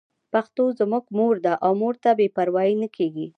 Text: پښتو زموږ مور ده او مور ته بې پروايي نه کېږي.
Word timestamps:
پښتو 0.33 0.63
زموږ 0.79 1.05
مور 1.17 1.35
ده 1.45 1.53
او 1.65 1.71
مور 1.81 1.95
ته 2.03 2.09
بې 2.17 2.27
پروايي 2.35 2.75
نه 2.81 2.87
کېږي. 2.95 3.27